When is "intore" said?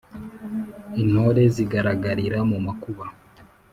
1.01-1.41